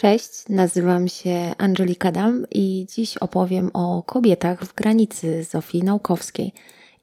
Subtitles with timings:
[0.00, 6.52] Cześć, nazywam się Angelika Dam i dziś opowiem o kobietach w granicy Zofii Naukowskiej.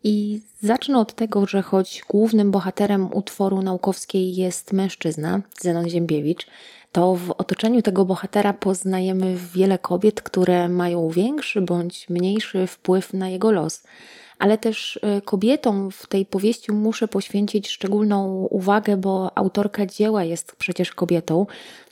[0.04, 6.48] I zacznę od tego, że choć głównym bohaterem utworu naukowskiej jest mężczyzna, Zenon Ziembiewicz,
[6.92, 13.30] to w otoczeniu tego bohatera poznajemy wiele kobiet, które mają większy bądź mniejszy wpływ na
[13.30, 13.84] jego los
[14.40, 20.56] ale też e, kobietom w tej powieści muszę poświęcić szczególną uwagę, bo autorka dzieła jest
[20.56, 21.46] przecież kobietą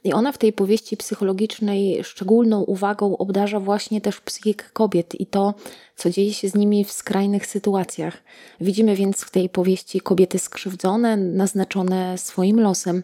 [0.04, 5.54] i ona w tej powieści psychologicznej szczególną uwagą obdarza właśnie też psychikę kobiet i to,
[5.96, 8.18] co dzieje się z nimi w skrajnych sytuacjach.
[8.62, 13.04] Widzimy więc w tej powieści kobiety skrzywdzone, naznaczone swoim losem.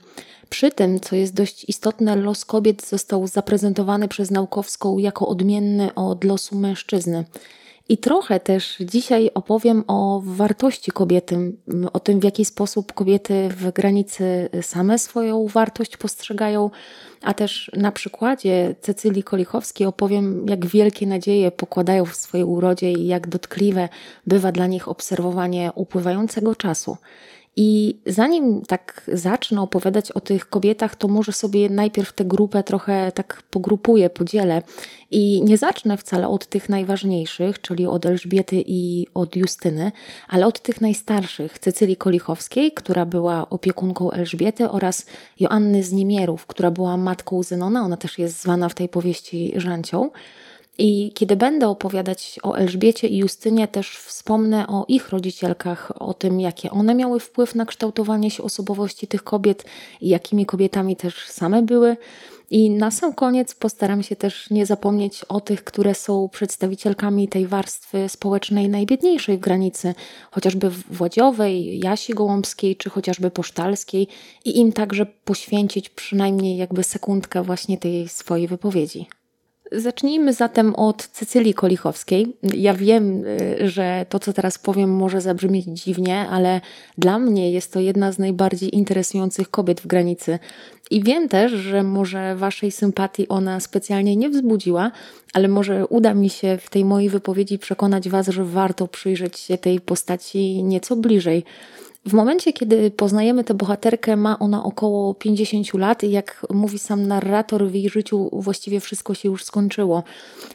[0.50, 6.24] Przy tym, co jest dość istotne, los kobiet został zaprezentowany przez naukowską jako odmienny od
[6.24, 7.26] losu mężczyzny.
[7.90, 11.54] I trochę też dzisiaj opowiem o wartości kobiety,
[11.94, 16.70] o tym, w jaki sposób kobiety w granicy same swoją wartość postrzegają,
[17.22, 23.08] a też na przykładzie Cecylii Kolichowskiej opowiem, jak wielkie nadzieje pokładają w swojej urodzie i
[23.08, 23.90] jak dotkliwe
[24.28, 26.98] bywa dla nich obserwowanie upływającego czasu.
[27.62, 33.12] I zanim tak zacznę opowiadać o tych kobietach, to może sobie najpierw tę grupę trochę
[33.12, 34.62] tak pogrupuję, podzielę.
[35.12, 39.92] I nie zacznę wcale od tych najważniejszych, czyli od Elżbiety i od Justyny,
[40.28, 45.06] ale od tych najstarszych, Cecylii Kolichowskiej, która była opiekunką Elżbiety oraz
[45.40, 50.10] Joanny z Niemierów, która była matką Zenona, ona też jest zwana w tej powieści Żancią.
[50.82, 56.40] I kiedy będę opowiadać o Elżbiecie i Justynie, też wspomnę o ich rodzicielkach, o tym,
[56.40, 59.66] jakie one miały wpływ na kształtowanie się osobowości tych kobiet
[60.02, 61.98] i jakimi kobietami też same były.
[62.52, 67.48] I na sam koniec postaram się też nie zapomnieć o tych, które są przedstawicielkami tej
[67.48, 69.94] warstwy społecznej najbiedniejszej w granicy,
[70.32, 74.08] chociażby Władziowej, Jasi Gołąbskiej czy chociażby Posztalskiej
[74.46, 79.19] i im także poświęcić przynajmniej jakby sekundkę właśnie tej swojej wypowiedzi.
[79.72, 82.38] Zacznijmy zatem od Cecylii Kolichowskiej.
[82.54, 86.62] Ja wiem, y, że to, co teraz powiem, może zabrzmieć dziwnie, ale
[86.98, 90.40] dla mnie jest to jedna z najbardziej interesujących kobiet w granicy.
[90.92, 94.92] I wiem też, że może Waszej sympatii ona specjalnie nie wzbudziła,
[95.34, 99.58] ale może uda mi się w tej mojej wypowiedzi przekonać Was, że warto przyjrzeć się
[99.58, 101.44] tej postaci nieco bliżej.
[102.10, 107.08] W momencie, kiedy poznajemy tę bohaterkę, ma ona około 50 lat i jak mówi sam
[107.08, 110.04] narrator, w jej życiu właściwie wszystko się już skończyło.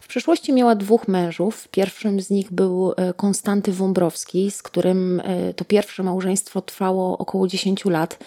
[0.00, 1.69] W przeszłości miała dwóch mężów.
[1.69, 7.48] Pierwszym z nich był e, Konstanty Wąbrowski, z którym e, to pierwsze małżeństwo trwało około
[7.48, 8.19] 10 lat.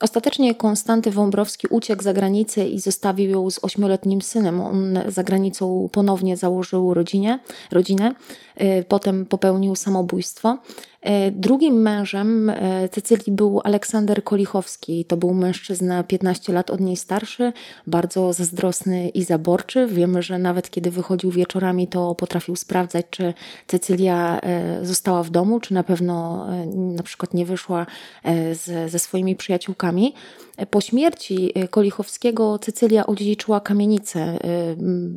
[0.00, 4.60] Ostatecznie Konstanty Wąbrowski uciekł za granicę i zostawił ją z ośmioletnim synem.
[4.60, 7.38] On za granicą ponownie założył rodzinie,
[7.70, 8.14] rodzinę,
[8.56, 10.58] e, potem popełnił samobójstwo.
[11.06, 15.04] E, drugim mężem e, Cecylii był Aleksander Kolichowski.
[15.04, 17.52] To był mężczyzna 15 lat od niej starszy,
[17.86, 19.86] bardzo zazdrosny i zaborczy.
[19.86, 23.34] Wiemy, że nawet kiedy wychodził wieczorami, to potrafił sprawdzać, czy
[23.66, 27.86] Cecylia e, została w domu, czy na pewno na przykład nie wyszła
[28.52, 30.14] z, ze swoimi przyjaciółkami.
[30.70, 34.38] Po śmierci Kolichowskiego Cecylia odziedziczyła kamienicę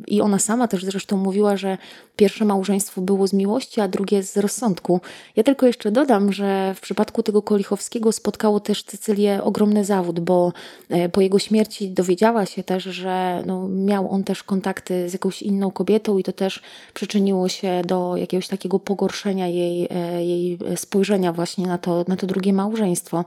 [0.06, 1.78] i ona sama też zresztą mówiła, że
[2.16, 5.00] pierwsze małżeństwo było z miłości, a drugie z rozsądku.
[5.36, 10.52] Ja tylko jeszcze dodam, że w przypadku tego Kolichowskiego spotkało też Cecylię ogromny zawód, bo
[10.88, 15.42] e, po jego śmierci dowiedziała się też, że no, miał on też kontakty z jakąś
[15.42, 16.62] inną kobietą i to też
[16.94, 22.26] przyczyniło się do jakiegoś takiego pogorszenia jej, e, jej spojrzenia właśnie na to, na to
[22.26, 23.24] drugie małżeństwo.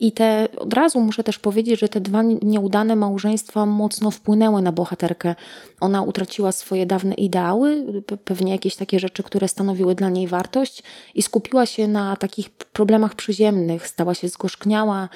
[0.00, 4.72] I te od razu muszę też powiedzieć, że te dwa nieudane małżeństwa mocno wpłynęły na
[4.72, 5.34] bohaterkę.
[5.80, 10.82] Ona utraciła swoje dawne ideały, pewnie jakieś takie rzeczy, które stanowiły dla niej wartość,
[11.14, 13.88] i skupiła się na takich problemach przyziemnych.
[13.88, 15.08] Stała się zgorzkniała,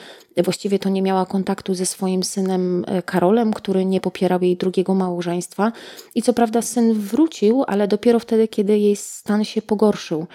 [0.44, 4.94] właściwie to nie miała kontaktu ze swoim synem e, Karolem, który nie popierał jej drugiego
[4.94, 5.72] małżeństwa.
[6.14, 10.26] I co prawda syn wrócił, ale dopiero wtedy, kiedy jej stan się pogorszył.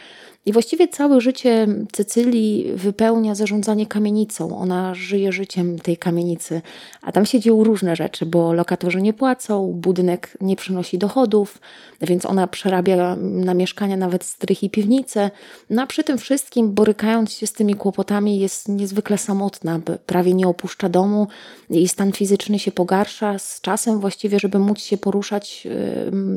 [0.45, 4.57] I właściwie całe życie Cecylii wypełnia zarządzanie kamienicą.
[4.57, 6.61] Ona żyje życiem tej kamienicy,
[7.01, 11.59] a tam się dzieją różne rzeczy, bo lokatorzy nie płacą, budynek nie przynosi dochodów,
[12.01, 15.31] więc ona przerabia na mieszkania nawet strych i piwnice.
[15.69, 20.47] No a przy tym wszystkim, borykając się z tymi kłopotami, jest niezwykle samotna, prawie nie
[20.47, 21.27] opuszcza domu,
[21.69, 23.39] jej stan fizyczny się pogarsza.
[23.39, 25.67] Z czasem właściwie, żeby móc się poruszać,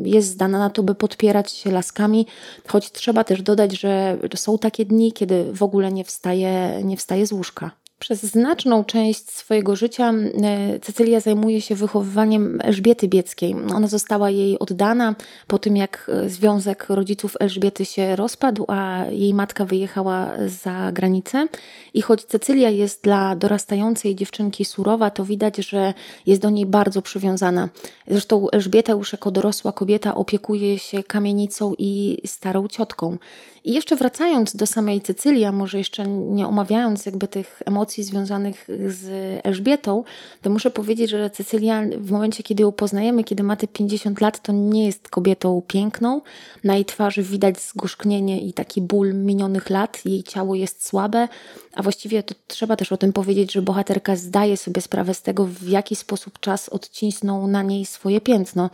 [0.05, 2.27] jest zdana na to, by podpierać się laskami,
[2.67, 3.94] choć trzeba też dodać, że
[4.37, 7.71] są takie dni, kiedy w ogóle nie wstaje, nie wstaje z łóżka.
[8.05, 10.13] Przez znaczną część swojego życia
[10.43, 13.57] e, Cecylia zajmuje się wychowywaniem Elżbiety Bieckiej.
[13.75, 15.15] Ona została jej oddana
[15.47, 21.49] po tym, jak e, związek rodziców Elżbiety się rozpadł, a jej matka wyjechała za granicę.
[21.95, 25.95] I choć Cecylia jest dla dorastającej dziewczynki surowa, to widać, że
[26.27, 27.69] jest do niej bardzo przywiązana.
[28.09, 33.19] Zresztą Elżbieta już jako dorosła kobieta opiekuje się kamienicą i starą ciotką.
[33.65, 39.11] I jeszcze wracając do samej Cecylii, może jeszcze nie omawiając jakby tych emocji związanych z
[39.45, 40.05] Elżbietą,
[40.43, 44.43] to muszę powiedzieć, że Cecylia w momencie, kiedy ją poznajemy, kiedy ma te 50 lat,
[44.43, 46.21] to nie jest kobietą piękną.
[46.65, 50.05] Na jej twarzy widać zgorzknienie i taki ból minionych lat.
[50.05, 51.29] Jej ciało jest słabe,
[51.75, 55.45] a właściwie to trzeba też o tym powiedzieć, że bohaterka zdaje sobie sprawę z tego,
[55.45, 58.71] w jaki sposób czas odcisnął na niej swoje piętno.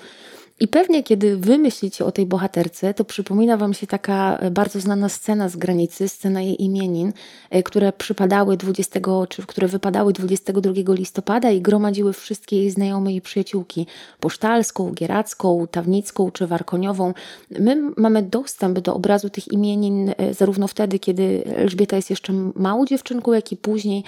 [0.63, 4.81] I pewnie, kiedy wy myślicie o tej bohaterce, to przypomina wam się taka e, bardzo
[4.81, 7.13] znana scena z granicy, scena jej imienin,
[7.51, 13.21] e, które przypadały 20, czy które wypadały 22 listopada i gromadziły wszystkie jej znajome i
[13.21, 13.87] przyjaciółki,
[14.21, 17.15] posztalską, gieracką, tawnicką czy warkoniową.
[17.51, 22.87] My mamy dostęp do obrazu tych imienin e, zarówno wtedy, kiedy Elżbieta jest jeszcze małą
[22.87, 24.05] dziewczynką, jak i później,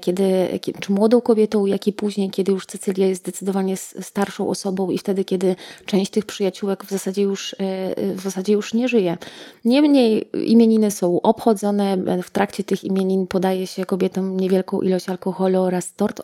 [0.00, 0.48] kiedy,
[0.80, 5.24] czy młodą kobietą, jak i później, kiedy już Cecylia jest zdecydowanie starszą osobą i wtedy,
[5.24, 5.56] kiedy
[5.90, 9.18] część tych przyjaciółek w zasadzie już, e, w zasadzie już nie żyje.
[9.64, 11.96] Niemniej imieniny są obchodzone.
[12.22, 16.20] W trakcie tych imienin podaje się kobietom niewielką ilość alkoholu oraz tort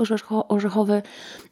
[0.49, 1.03] orzechowy.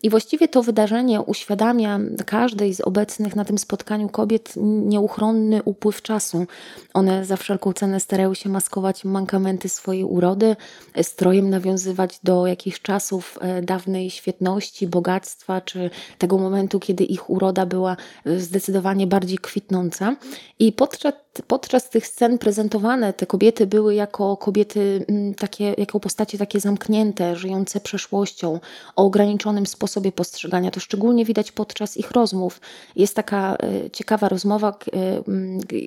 [0.02, 4.54] I właściwie to wydarzenie uświadamia każdej z obecnych na tym spotkaniu kobiet
[4.86, 6.46] nieuchronny upływ czasu.
[6.94, 10.56] One za wszelką cenę starają się maskować mankamenty swojej urody,
[11.02, 17.66] strojem nawiązywać do jakichś czasów e, dawnej świetności, bogactwa, czy tego momentu, kiedy ich uroda
[17.66, 17.96] była
[18.36, 20.16] zdecydowanie bardziej kwitnąca.
[20.58, 21.12] I podczas,
[21.46, 27.36] podczas tych scen prezentowane te kobiety były jako kobiety mm, takie, jako postacie takie zamknięte,
[27.36, 28.60] żyjące przeszłością,
[28.96, 30.70] o ograniczonym sposobie postrzegania.
[30.70, 32.60] To szczególnie widać podczas ich rozmów.
[32.96, 34.72] Jest taka e, ciekawa rozmowa, e,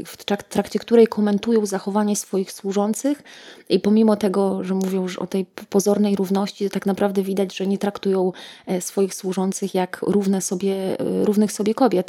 [0.06, 0.18] w
[0.50, 3.24] trakcie której komentują zachowanie swoich służących
[3.70, 7.68] i pomimo tego, że mówią już o tej pozornej równości, to tak naprawdę widać, że
[7.68, 8.32] nie traktują
[8.66, 12.07] e, swoich służących jak równe sobie, równych sobie kobiet.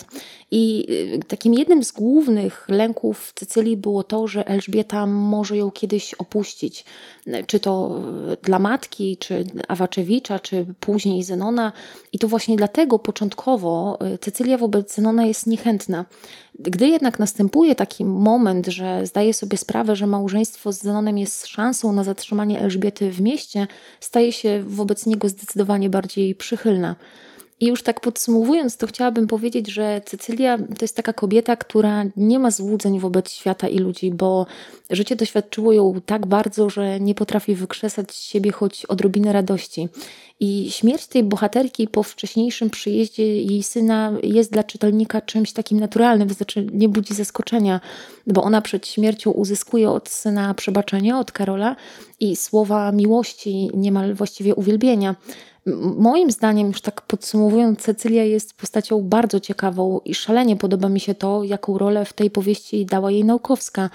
[0.51, 6.15] I y, takim jednym z głównych lęków Cycylii było to, że Elżbieta może ją kiedyś
[6.15, 6.85] opuścić.
[7.47, 8.01] Czy to
[8.33, 11.73] y, dla matki, czy Awaczewicza, czy później Zenona.
[12.13, 16.05] I to właśnie dlatego początkowo y, Cecylia wobec Zenona jest niechętna.
[16.59, 21.93] Gdy jednak następuje taki moment, że zdaje sobie sprawę, że małżeństwo z Zenonem jest szansą
[21.93, 23.67] na zatrzymanie Elżbiety w mieście,
[24.01, 26.97] staje się wobec niego zdecydowanie bardziej przychylna.
[27.61, 32.39] I już tak podsumowując, to chciałabym powiedzieć, że Cecylia to jest taka kobieta, która nie
[32.39, 34.47] ma złudzeń wobec świata i ludzi, bo
[34.91, 39.89] życie doświadczyło ją tak bardzo, że nie potrafi wykrzesać z siebie choć odrobinę radości.
[40.41, 46.29] I śmierć tej bohaterki po wcześniejszym przyjeździe jej syna jest dla czytelnika czymś takim naturalnym,
[46.29, 47.81] to znaczy nie budzi zaskoczenia,
[48.27, 51.77] bo ona przed śmiercią uzyskuje od syna przebaczenie, od Karola
[52.21, 55.15] i słowa miłości, niemal właściwie uwielbienia.
[55.97, 61.15] Moim zdaniem, już tak podsumowując, Cecylia jest postacią bardzo ciekawą i szalenie podoba mi się
[61.15, 63.91] to, jaką rolę w tej powieści dała jej Naukowska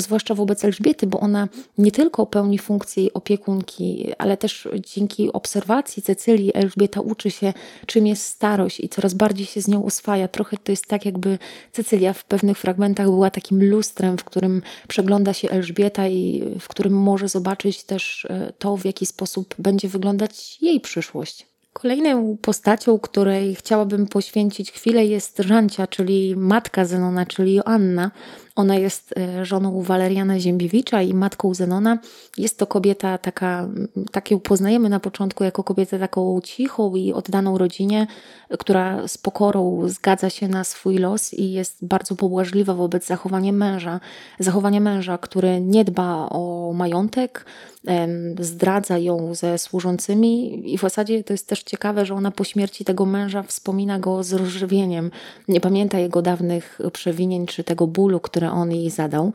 [0.00, 1.48] zwłaszcza wobec Elżbiety, bo ona
[1.78, 7.52] nie tylko pełni funkcję opiekunki, ale też dzięki obserwacji Cecylii Elżbieta uczy się,
[7.86, 10.28] czym jest starość i coraz bardziej się z nią oswaja.
[10.28, 11.38] Trochę to jest tak, jakby
[11.72, 16.92] Cecylia w pewnych fragmentach była takim lustrem, w którym przegląda się Elżbieta i w którym
[16.92, 21.53] może zobaczyć też e, to, w jaki sposób będzie wyglądać jej przyszłość.
[21.74, 28.10] Kolejną postacią, której chciałabym poświęcić chwilę jest Żancia, czyli matka Zenona, czyli Joanna.
[28.56, 31.98] Ona jest e, żoną Waleriana Ziembiewicza i matką Zenona.
[32.38, 33.68] Jest to kobieta taka,
[34.12, 38.06] tak ją poznajemy na początku jako kobietę taką cichą i oddaną rodzinie,
[38.58, 44.00] która z pokorą zgadza się na swój los i jest bardzo pobłażliwa wobec zachowania męża.
[44.38, 47.44] Zachowania męża, który nie dba o majątek,
[48.40, 52.84] zdradza ją ze służącymi i w zasadzie to jest też ciekawe, że ona po śmierci
[52.84, 55.10] tego męża wspomina go z rozżywieniem.
[55.48, 59.32] Nie pamięta jego dawnych przewinień czy tego bólu, który on jej zadał.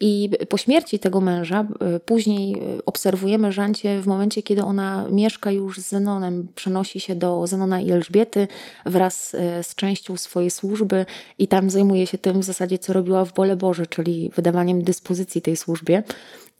[0.00, 5.78] I po śmierci tego męża, y, później obserwujemy Żancie w momencie, kiedy ona mieszka już
[5.78, 8.48] z Zenonem, przenosi się do Zenona i Elżbiety
[8.86, 11.06] wraz y, z częścią swojej służby
[11.38, 15.42] i tam zajmuje się tym w zasadzie, co robiła w Bole Boże, czyli wydawaniem dyspozycji
[15.42, 16.02] tej służbie.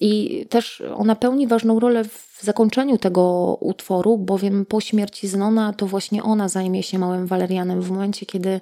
[0.00, 5.86] I też ona pełni ważną rolę w zakończeniu tego utworu, bowiem po śmierci Zenona to
[5.86, 8.60] właśnie ona zajmie się małym Walerianem w momencie, kiedy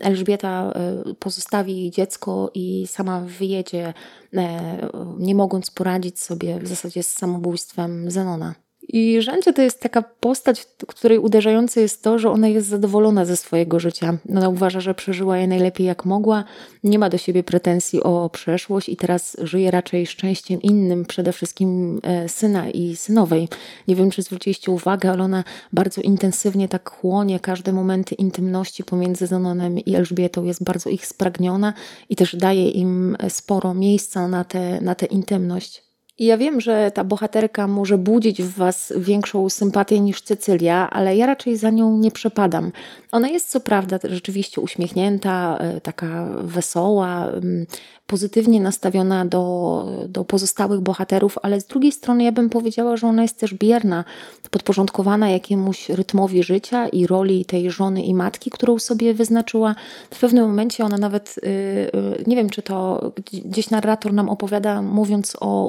[0.00, 3.94] Elżbieta e, pozostawi dziecko i sama wyjedzie,
[4.34, 8.63] e, nie mogąc poradzić sobie w zasadzie z samobójstwem Zenona.
[8.88, 13.36] I Żancie to jest taka postać, której uderzające jest to, że ona jest zadowolona ze
[13.36, 14.18] swojego życia.
[14.30, 16.44] Ona uważa, że przeżyła je najlepiej jak mogła,
[16.84, 22.00] nie ma do siebie pretensji o przeszłość i teraz żyje raczej szczęściem innym, przede wszystkim
[22.02, 23.48] e, syna i synowej.
[23.88, 29.26] Nie wiem, czy zwróciliście uwagę, ale ona bardzo intensywnie tak chłonie każde momenty intymności pomiędzy
[29.26, 30.44] Zenonem i Elżbietą.
[30.44, 31.72] Jest bardzo ich spragniona
[32.08, 35.83] i też daje im sporo miejsca na tę na te intymność.
[36.18, 41.16] I ja wiem, że ta bohaterka może budzić w Was większą sympatię niż Cecylia, ale
[41.16, 42.72] ja raczej za nią nie przepadam.
[43.12, 47.30] Ona jest co prawda rzeczywiście uśmiechnięta, e, taka wesoła,
[48.06, 53.22] pozytywnie nastawiona do, do pozostałych bohaterów, ale z drugiej strony ja bym powiedziała, że ona
[53.22, 54.04] jest też bierna,
[54.50, 59.74] podporządkowana jakiemuś rytmowi życia i roli tej żony i matki, którą sobie wyznaczyła.
[60.10, 63.12] W pewnym momencie ona nawet, y, y, nie wiem czy to
[63.44, 65.68] gdzieś narrator nam opowiada, mówiąc o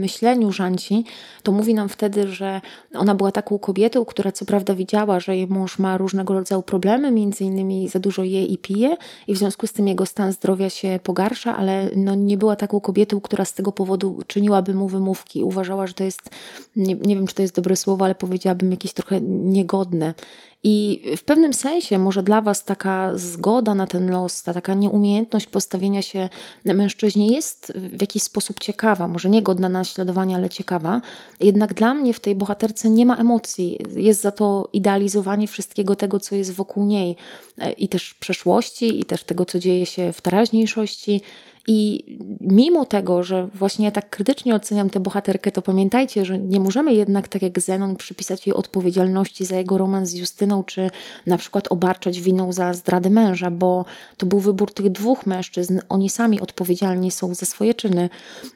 [0.00, 1.04] myśleniu Żanci,
[1.42, 2.60] to mówi nam wtedy, że
[2.94, 7.10] ona była taką kobietą, która co prawda widziała, że jej mąż ma różnego rodzaju problemy,
[7.10, 8.96] między innymi za dużo je i pije
[9.28, 12.80] i w związku z tym jego stan zdrowia się pogarsza, ale no nie była taką
[12.80, 15.42] kobietą, która z tego powodu czyniłaby mu wymówki.
[15.42, 16.30] Uważała, że to jest,
[16.76, 20.14] nie, nie wiem czy to jest dobre słowo, ale powiedziałabym jakieś trochę niegodne.
[20.66, 25.46] I w pewnym sensie może dla Was taka zgoda na ten los, ta taka nieumiejętność
[25.46, 26.28] postawienia się
[26.64, 31.00] mężczyźnie jest w jakiś sposób ciekawa, może nie godna naśladowania, ale ciekawa.
[31.40, 33.78] Jednak dla mnie w tej bohaterce nie ma emocji.
[33.96, 37.16] Jest za to idealizowanie wszystkiego tego, co jest wokół niej
[37.76, 41.20] i też przeszłości, i też tego, co dzieje się w teraźniejszości.
[41.66, 42.04] I
[42.40, 46.94] mimo tego, że właśnie ja tak krytycznie oceniam tę bohaterkę, to pamiętajcie, że nie możemy
[46.94, 50.90] jednak, tak jak Zenon, przypisać jej odpowiedzialności za jego romans z Justyną, czy
[51.26, 53.84] na przykład obarczać winą za zdradę męża, bo
[54.16, 55.80] to był wybór tych dwóch mężczyzn.
[55.88, 58.10] Oni sami odpowiedzialni są za swoje czyny.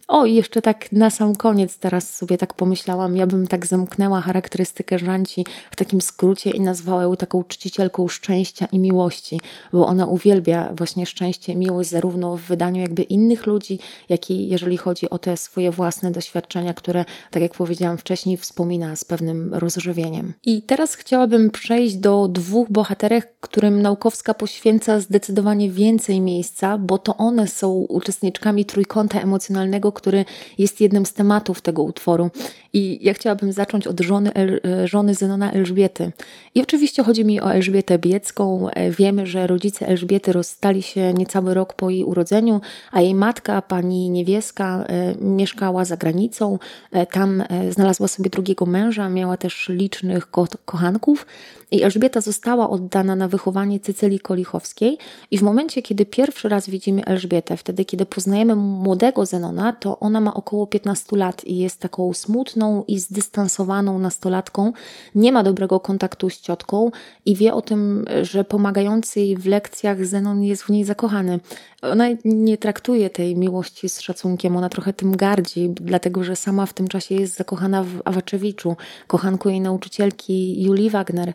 [0.08, 4.20] O, i jeszcze tak na sam koniec teraz sobie tak pomyślałam, ja bym tak zamknęła
[4.20, 9.40] charakterystykę Żanci w takim skrócie i nazwała ją taką czcicielką szczęścia i miłości,
[9.72, 13.78] bo ona uwielbia właśnie szczęście i miłość zarówno w wydaniu innych ludzi,
[14.08, 18.96] jak i jeżeli chodzi o te swoje własne doświadczenia, które, tak jak powiedziałam wcześniej, wspomina
[18.96, 20.32] z pewnym rozżywieniem.
[20.44, 27.16] I teraz chciałabym przejść do dwóch bohaterek, którym Naukowska poświęca zdecydowanie więcej miejsca, bo to
[27.16, 30.24] one są uczestniczkami trójkąta emocjonalnego, który
[30.58, 32.30] jest jednym z tematów tego utworu.
[32.72, 36.12] I ja chciałabym zacząć od żony, El, żony Zenona Elżbiety.
[36.54, 38.66] I oczywiście chodzi mi o Elżbietę Biecką.
[38.98, 42.60] Wiemy, że rodzice Elżbiety rozstali się niecały rok po jej urodzeniu,
[42.92, 46.58] a jej matka, pani Niewieska, e, mieszkała za granicą.
[46.92, 51.26] E, tam e, znalazła sobie drugiego męża, miała też licznych ko kochanków.
[51.70, 54.98] I Elżbieta została oddana na wychowanie Cycylii Kolichowskiej.
[55.30, 60.20] I w momencie, kiedy pierwszy raz widzimy Elżbietę, wtedy, kiedy poznajemy młodego Zenona, to ona
[60.20, 64.72] ma około 15 lat i jest taką smutną i zdystansowaną nastolatką.
[65.14, 66.90] Nie ma dobrego kontaktu z ciotką
[67.26, 71.40] i wie o tym, że pomagający jej w lekcjach Zenon jest w niej zakochany.
[71.82, 76.74] Ona nie traktuje tej miłości z szacunkiem, ona trochę tym gardzi, dlatego że sama w
[76.74, 81.32] tym czasie jest zakochana w Awaczewiczu, kochanku jej nauczycielki Julii Wagner.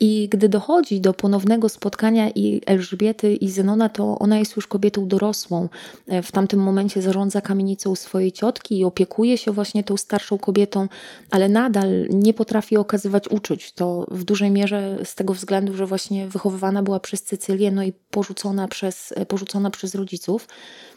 [0.00, 5.08] I gdy dochodzi do ponownego spotkania i Elżbiety i Zenona, to ona jest już kobietą
[5.08, 5.68] dorosłą.
[6.06, 10.88] E, w tamtym momencie zarządza kamienicą swojej ciotki i opiekuje się właśnie tą starszą kobietą,
[11.30, 13.72] ale nadal nie potrafi okazywać uczuć.
[13.72, 17.92] To w dużej mierze z tego względu, że właśnie wychowywana była przez Cecylię, no i
[18.10, 20.48] porzucona przez, e, porzucona przez rodziców.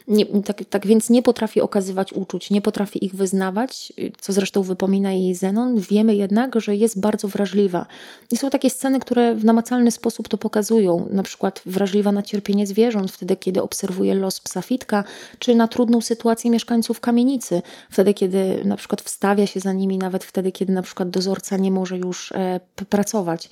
[0.08, 5.12] Nie, tak, tak więc nie potrafi okazywać uczuć, nie potrafi ich wyznawać, co zresztą wypomina
[5.12, 5.80] jej Zenon.
[5.80, 7.86] Wiemy jednak, że jest bardzo wrażliwa.
[8.30, 12.66] I są takie sceny, które w namacalny sposób to pokazują, na przykład wrażliwa na cierpienie
[12.66, 15.04] zwierząt, wtedy kiedy obserwuje los psa Fitka,
[15.38, 20.24] czy na trudną sytuację mieszkańców kamienicy, wtedy kiedy na przykład wstawia się za nimi, nawet
[20.24, 23.50] wtedy kiedy na przykład dozorca nie może już e, pracować.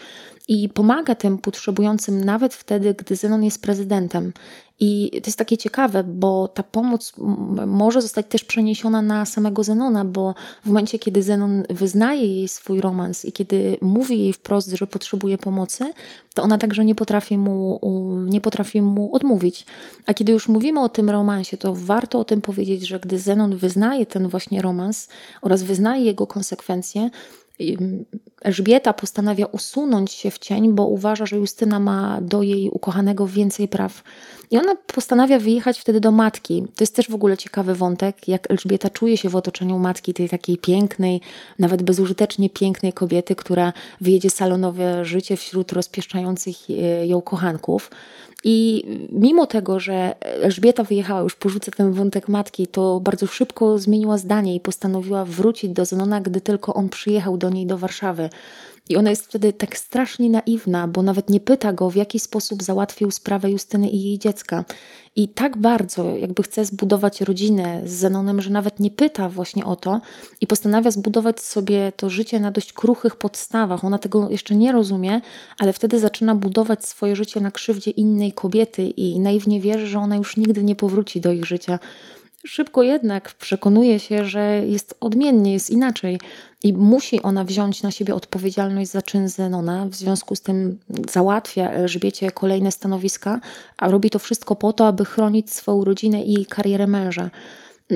[0.48, 4.32] I pomaga tym potrzebującym nawet wtedy, gdy Zenon jest prezydentem.
[4.80, 7.12] I to jest takie ciekawe, bo ta pomoc
[7.66, 12.80] może zostać też przeniesiona na samego Zenona, bo w momencie, kiedy Zenon wyznaje jej swój
[12.80, 15.92] romans i kiedy mówi jej wprost, że potrzebuje pomocy,
[16.34, 17.80] to ona także nie potrafi mu,
[18.26, 19.66] nie potrafi mu odmówić.
[20.06, 23.56] A kiedy już mówimy o tym romansie, to warto o tym powiedzieć, że gdy Zenon
[23.56, 25.08] wyznaje ten właśnie romans
[25.42, 27.10] oraz wyznaje jego konsekwencje,
[28.42, 33.68] Elżbieta postanawia usunąć się w cień, bo uważa, że Justyna ma do jej ukochanego więcej
[33.68, 34.02] praw.
[34.50, 36.64] I ona postanawia wyjechać wtedy do matki.
[36.76, 40.28] To jest też w ogóle ciekawy wątek, jak Elżbieta czuje się w otoczeniu matki, tej
[40.28, 41.20] takiej pięknej,
[41.58, 47.90] nawet bezużytecznie pięknej kobiety, która wyjedzie salonowe życie wśród rozpieszczających e, ją kochanków.
[48.44, 54.18] I mimo tego, że Elżbieta wyjechała, już porzucę ten wątek matki, to bardzo szybko zmieniła
[54.18, 58.27] zdanie i postanowiła wrócić do Zenona, gdy tylko on przyjechał do niej do Warszawy.
[58.88, 62.62] I ona jest wtedy tak strasznie naiwna, bo nawet nie pyta go, w jaki sposób
[62.62, 64.64] załatwił sprawę Justyny i jej dziecka.
[65.16, 69.76] I tak bardzo jakby chce zbudować rodzinę z Zenonem, że nawet nie pyta właśnie o
[69.76, 70.00] to
[70.40, 73.84] i postanawia zbudować sobie to życie na dość kruchych podstawach.
[73.84, 75.20] Ona tego jeszcze nie rozumie,
[75.58, 80.16] ale wtedy zaczyna budować swoje życie na krzywdzie innej kobiety i naiwnie wierzy, że ona
[80.16, 81.78] już nigdy nie powróci do ich życia.
[82.46, 86.20] Szybko jednak przekonuje się, że jest odmiennie, jest inaczej
[86.62, 89.86] i musi ona wziąć na siebie odpowiedzialność za czyn Zenona.
[89.86, 90.78] W związku z tym
[91.10, 93.40] załatwia Elżbiecie kolejne stanowiska,
[93.76, 97.30] a robi to wszystko po to, aby chronić swoją rodzinę i karierę męża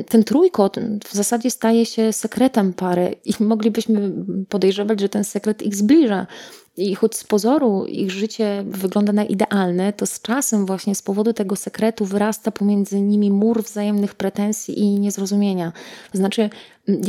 [0.08, 4.12] ten trójkot w zasadzie staje się sekretem pary i moglibyśmy
[4.48, 6.26] podejrzewać, że ten sekret ich zbliża.
[6.76, 11.32] I choć z pozoru ich życie wygląda na idealne, to z czasem właśnie z powodu
[11.32, 15.72] tego sekretu wyrasta pomiędzy nimi mur wzajemnych pretensji i niezrozumienia.
[16.12, 16.50] To znaczy,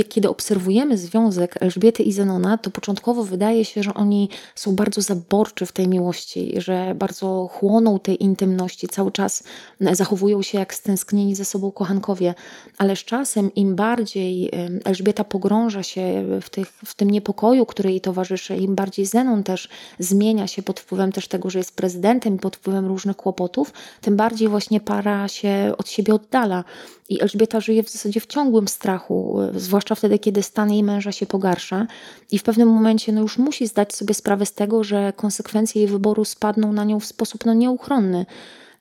[0.09, 5.65] kiedy obserwujemy związek Elżbiety i Zenona, to początkowo wydaje się, że oni są bardzo zaborczy
[5.65, 9.43] w tej miłości, że bardzo chłoną tej intymności, cały czas
[9.91, 12.33] zachowują się jak stęsknieni ze sobą kochankowie,
[12.77, 14.51] ale z czasem im bardziej
[14.85, 19.52] Elżbieta pogrąża się w, tych, w tym niepokoju, który jej towarzyszy, im bardziej Zenon też
[19.99, 24.47] zmienia się pod wpływem też tego, że jest prezydentem, pod wpływem różnych kłopotów, tym bardziej
[24.47, 26.63] właśnie para się od siebie oddala.
[27.09, 31.25] I Elżbieta żyje w zasadzie w ciągłym strachu, zwłaszcza wtedy, kiedy stan jej męża się
[31.25, 31.87] pogarsza
[32.31, 35.91] i w pewnym momencie no już musi zdać sobie sprawę z tego, że konsekwencje jej
[35.91, 38.25] wyboru spadną na nią w sposób no, nieuchronny.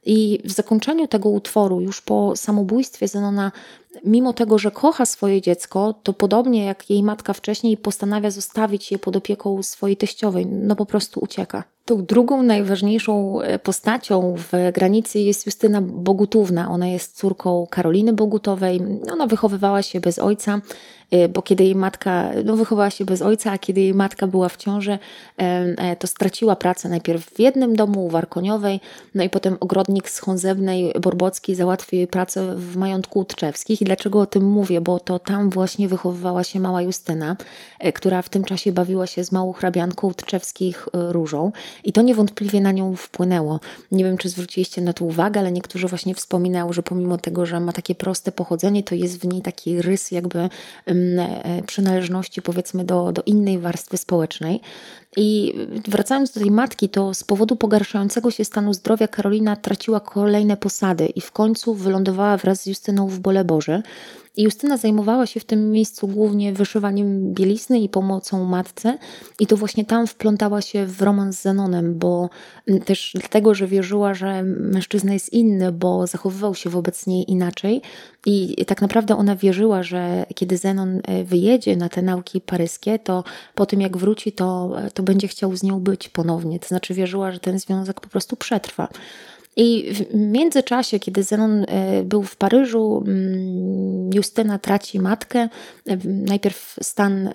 [0.06, 3.52] I w zakończeniu tego utworu, już po samobójstwie Zenona,
[4.04, 8.98] mimo tego, że kocha swoje dziecko, to podobnie jak jej matka wcześniej postanawia zostawić je
[8.98, 11.64] pod opieką swojej teściowej, no po prostu ucieka.
[11.84, 16.70] Tą drugą najważniejszą e, postacią w granicy jest Justyna Bogutówna.
[16.70, 18.80] Ona jest córką Karoliny Bogutowej.
[19.12, 20.60] Ona wychowywała się bez ojca,
[21.28, 24.56] bo kiedy jej matka, no wychowała się bez ojca, a kiedy jej matka była w
[24.56, 24.98] ciąży,
[25.36, 28.80] e, to straciła pracę najpierw w jednym domu w Arkoniowej,
[29.14, 33.82] no i potem ogrodnik z Chązewnej Borbockiej załatwił jej pracę w majątku Tczewskich.
[33.82, 34.80] I dlaczego o tym mówię?
[34.80, 37.36] Bo to tam właśnie wychowywała się mała Justyna,
[37.94, 41.52] która w tym czasie bawiła się z małą hrabianką Tczewskich Różą.
[41.84, 43.60] I to niewątpliwie na nią wpłynęło.
[43.92, 47.60] Nie wiem, czy zwróciliście na to uwagę, ale niektórzy właśnie wspominają, że pomimo tego, że
[47.60, 50.94] ma takie proste pochodzenie, to jest w niej taki rys jakby e,
[51.66, 54.60] przynależności powiedzmy do, do innej warstwy społecznej.
[55.16, 55.54] I
[55.88, 61.06] wracając do tej matki, to z powodu pogarszającego się stanu zdrowia Karolina traciła kolejne posady
[61.06, 63.82] i w końcu wylądowała wraz z Justyną w Boleborze.
[64.36, 68.98] Justyna zajmowała się w tym miejscu głównie wyszywaniem bielizny i pomocą matce.
[69.40, 72.30] I to właśnie tam wplątała się w romans z Zenonem, bo
[72.84, 77.82] też dlatego, że wierzyła, że mężczyzna jest inny, bo zachowywał się wobec niej inaczej.
[78.26, 83.24] I tak naprawdę ona wierzyła, że kiedy Zenon e, wyjedzie na te nauki paryskie, to
[83.54, 86.60] po tym jak wróci, to, to będzie chciał z nią być ponownie.
[86.60, 88.88] To znaczy wierzyła, że ten związek po prostu przetrwa.
[89.56, 95.48] I w międzyczasie, kiedy Zenon e, był w Paryżu, mm, Justyna traci matkę.
[95.86, 97.30] E, najpierw stan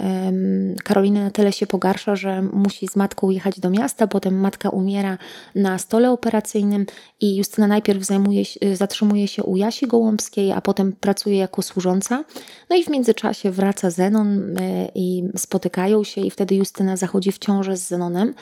[0.83, 5.17] Karoliny na tyle się pogarsza, że musi z matką jechać do miasta, potem matka umiera
[5.55, 6.85] na stole operacyjnym
[7.21, 12.23] i Justyna najpierw zajmuje, zatrzymuje się u Jasi Gołąbskiej, a potem pracuje jako służąca.
[12.69, 17.37] No i w międzyczasie wraca Zenon e, i spotykają się i wtedy Justyna zachodzi w
[17.37, 18.33] ciążę z Zenonem.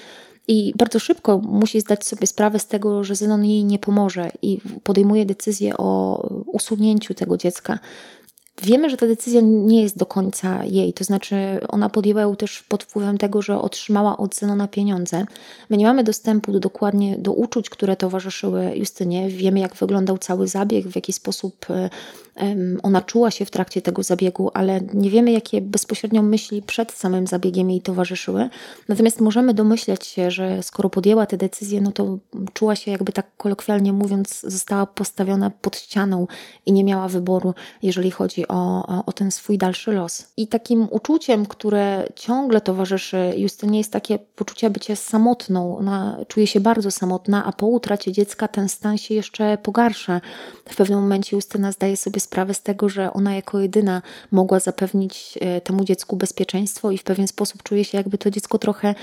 [0.47, 4.59] I bardzo szybko musi zdać sobie sprawę z tego, że Zenon jej nie pomoże i
[4.83, 7.79] podejmuje decyzję o usunięciu tego dziecka.
[8.63, 11.35] Wiemy, że ta decyzja nie jest do końca jej, to znaczy
[11.67, 15.25] ona podjęła ją też pod wpływem tego, że otrzymała od Zenona pieniądze.
[15.69, 19.29] My nie mamy dostępu do, dokładnie do uczuć, które towarzyszyły Justynie.
[19.29, 21.89] Wiemy, jak wyglądał cały zabieg, w jaki sposób e,
[22.83, 27.27] ona czuła się w trakcie tego zabiegu, ale nie wiemy, jakie bezpośrednio myśli przed samym
[27.27, 28.49] zabiegiem jej towarzyszyły.
[28.89, 32.17] Natomiast możemy domyśleć się, że skoro podjęła tę decyzję, no to
[32.53, 36.27] czuła się, jakby tak kolokwialnie mówiąc, została postawiona pod ścianą
[36.65, 40.27] i nie miała wyboru, jeżeli chodzi o, o, o ten swój dalszy los.
[40.37, 45.77] I takim uczuciem, które ciągle towarzyszy Justynie jest takie poczucie bycia samotną.
[45.77, 50.21] Ona czuje się bardzo samotna, a po utracie dziecka ten stan się jeszcze pogarsza.
[50.69, 55.37] W pewnym momencie Justyna zdaje sobie sprawę z tego, że ona jako jedyna mogła zapewnić
[55.41, 58.95] e, temu dziecku bezpieczeństwo i w pewien sposób czuje się jakby to dziecko trochę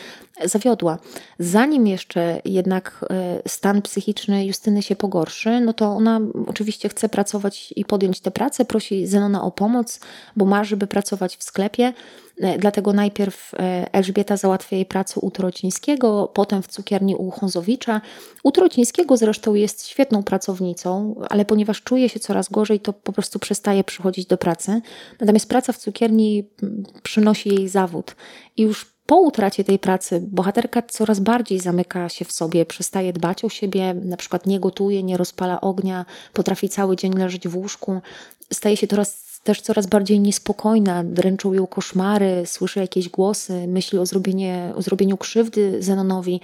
[0.44, 0.98] zawiodła.
[1.38, 7.72] Zanim jeszcze jednak e, stan psychiczny Justyny się pogorszy, no to ona oczywiście chce pracować
[7.76, 10.00] i podjąć tę pracę, prosi Zenona o pomoc,
[10.36, 11.92] bo marzy, by pracować w sklepie.
[12.40, 18.00] E, dlatego najpierw e, Elżbieta załatwia jej pracę u Trocińskiego, potem w cukierni u Honzowicza.
[18.42, 23.38] U Trocińskiego zresztą jest świetną pracownicą, ale ponieważ czuje się coraz gorzej, to po prostu
[23.38, 24.80] przestaje przychodzić do pracy.
[25.20, 26.48] Natomiast praca w cukierni
[27.02, 28.16] przynosi jej zawód.
[28.56, 33.44] I już po utracie tej pracy bohaterka coraz bardziej zamyka się w sobie, przestaje dbać
[33.44, 38.00] o siebie, na przykład nie gotuje, nie rozpala ognia, potrafi cały dzień leżeć w łóżku,
[38.52, 44.06] staje się coraz też coraz bardziej niespokojna, dręczą ją koszmary, słyszy jakieś głosy, myśli o,
[44.06, 46.40] zrobienie, o zrobieniu krzywdy Zenonowi.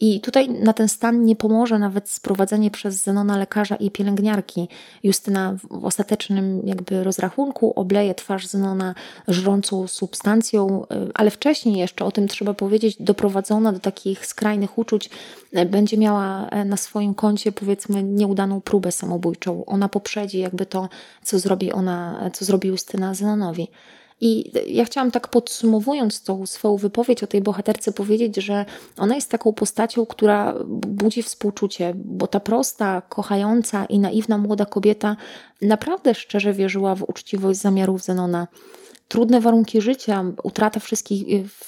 [0.00, 4.68] I tutaj na ten stan nie pomoże nawet sprowadzenie przez Zenona lekarza i pielęgniarki.
[5.02, 8.94] Justyna w ostatecznym jakby rozrachunku obleje twarz Zenona
[9.28, 15.10] żrącą substancją, y, ale wcześniej jeszcze, o tym trzeba powiedzieć, doprowadzona do takich skrajnych uczuć,
[15.58, 19.64] y, będzie miała y, na swoim koncie powiedzmy nieudaną próbę samobójczą.
[19.64, 20.88] Ona poprzedzi jakby to,
[21.22, 23.68] co zrobi ona, co zrobi Justyna Zenonowi.
[24.20, 28.64] I ja chciałam tak podsumowując tą swoją wypowiedź o tej bohaterce powiedzieć, że
[28.98, 30.54] ona jest taką postacią, która
[30.86, 35.16] budzi współczucie, bo ta prosta, kochająca i naiwna młoda kobieta
[35.62, 38.46] naprawdę szczerze wierzyła w uczciwość zamiarów Zenona
[39.10, 41.24] trudne warunki życia, utrata wszystkich,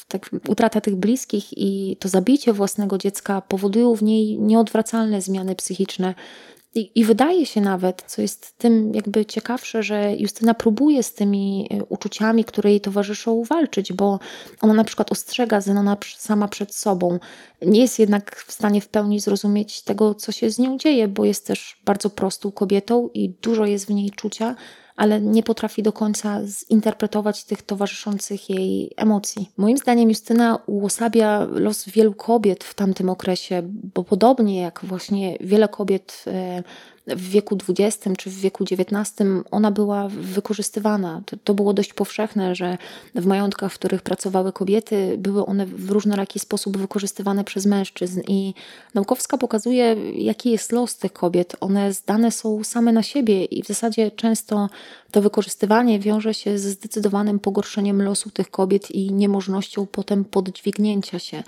[0.08, 6.14] tak, utrata tych bliskich i to zabicie własnego dziecka powodują w niej nieodwracalne zmiany psychiczne.
[6.74, 11.68] I, I, wydaje się nawet, co jest tym jakby ciekawsze, że Justyna próbuje z tymi
[11.70, 14.18] e, uczuciami, które jej towarzyszą, walczyć, bo
[14.60, 17.18] ona na przykład ostrzega Zenona sama przed sobą.
[17.62, 21.24] Nie jest jednak w stanie w pełni zrozumieć tego, co się z nią dzieje, bo
[21.24, 24.54] jest też bardzo prostą kobietą i dużo jest w niej czucia,
[24.96, 29.50] ale nie potrafi do końca zinterpretować tych towarzyszących jej emocji.
[29.56, 33.62] Moim zdaniem Justyna uosabia los wielu kobiet w tamtym okresie,
[33.94, 36.62] bo podobnie jak właśnie wiele kobiet e,
[37.06, 41.22] w wieku XX czy w wieku XIX ona była wykorzystywana.
[41.26, 42.78] To, to, było dość powszechne, że
[43.14, 48.20] w majątkach, w których pracowały kobiety, były one w różnoraki sposób wykorzystywane przez mężczyzn.
[48.28, 48.54] I
[48.94, 51.56] Naukowska pokazuje, jaki jest los tych kobiet.
[51.60, 54.68] One zdane są same na siebie i w zasadzie często
[55.10, 61.42] to wykorzystywanie wiąże się ze zdecydowanym pogorszeniem losu tych kobiet i niemożnością potem podźwignięcia się.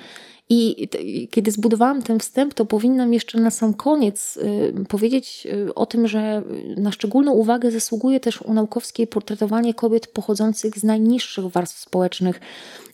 [0.49, 0.89] I
[1.31, 6.09] kiedy zbudowałam ten wstęp, to powinnam jeszcze na sam koniec y, powiedzieć y, o tym,
[6.09, 6.43] że
[6.77, 12.41] na szczególną uwagę zasługuje też u Naukowskiej portretowanie kobiet pochodzących z najniższych warstw społecznych.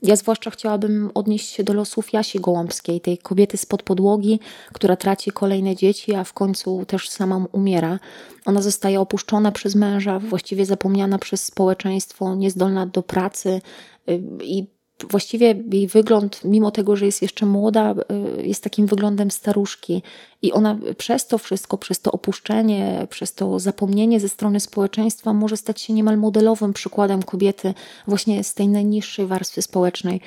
[0.02, 4.40] Ja zwłaszcza chciałabym odnieść się do losów Jasi Gołąbskiej, tej kobiety spod podłogi,
[4.72, 7.98] która traci kolejne dzieci, a w końcu też sama umiera.
[8.44, 13.60] Ona zostaje opuszczona przez męża, właściwie zapomniana przez społeczeństwo, niezdolna do pracy
[14.08, 14.79] y, i
[15.10, 17.94] właściwie jej wygląd, mimo tego, że jest jeszcze młoda,
[18.38, 20.02] y, jest takim wyglądem staruszki.
[20.42, 25.56] I ona przez to wszystko, przez to opuszczenie, przez to zapomnienie ze strony społeczeństwa może
[25.56, 27.74] stać się niemal modelowym przykładem kobiety
[28.06, 30.20] właśnie z tej najniższej warstwy społecznej.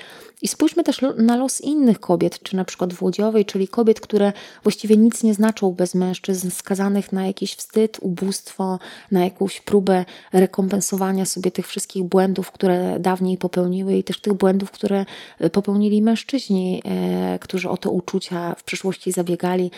[0.43, 4.97] I spójrzmy też na los innych kobiet, czy na przykład Włodziowej, czyli kobiet, które właściwie
[4.97, 8.79] nic nie znaczą bez mężczyzn, skazanych na jakiś wstyd, ubóstwo,
[9.11, 14.71] na jakąś próbę rekompensowania sobie tych wszystkich błędów, które dawniej popełniły i też tych błędów,
[14.71, 15.05] które
[15.51, 19.71] popełnili mężczyźni, e, którzy o te uczucia w przyszłości zabiegali,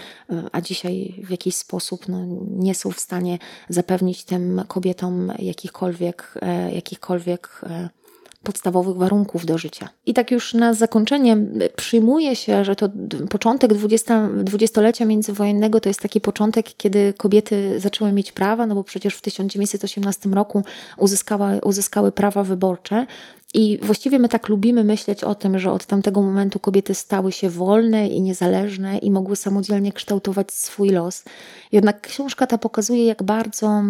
[0.52, 6.74] a dzisiaj w jakiś sposób no, nie są w stanie zapewnić tym kobietom jakichkolwiek, e,
[6.74, 7.90] jakichkolwiek e,
[8.46, 9.90] podstawowych warunków do życia.
[10.06, 11.38] I tak już na zakończenie
[11.76, 12.90] przyjmuje się, że to
[13.30, 13.72] początek
[14.44, 19.22] dwudziestolecia międzywojennego to jest taki początek, kiedy kobiety zaczęły mieć prawa, no bo przecież w
[19.22, 20.64] 1918 roku
[20.98, 23.08] uzyskały, uzyskały prawa wyborcze
[23.56, 27.50] i właściwie my tak lubimy myśleć o tym, że od tamtego momentu kobiety stały się
[27.50, 31.24] wolne i niezależne i mogły samodzielnie kształtować swój los.
[31.72, 33.84] Jednak książka ta pokazuje, jak bardzo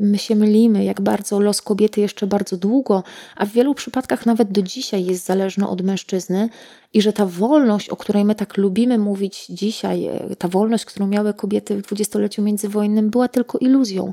[0.00, 3.02] my się mylimy, jak bardzo los kobiety jeszcze bardzo długo,
[3.36, 6.48] a w wielu przypadkach nawet do dzisiaj jest zależny od mężczyzny,
[6.92, 11.06] i że ta wolność, o której my tak lubimy mówić dzisiaj, e, ta wolność, którą
[11.06, 14.12] miały kobiety w dwudziestoleciu międzywojennym, była tylko iluzją,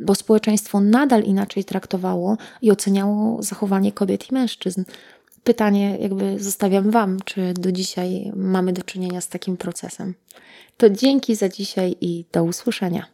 [0.00, 4.84] bo społeczeństwo nadal inaczej traktowało i oceniało zachowanie kobiet i mężczyzn.
[5.44, 10.14] Pytanie, jakby zostawiam Wam, czy do dzisiaj mamy do czynienia z takim procesem.
[10.76, 13.06] To dzięki za dzisiaj i do usłyszenia.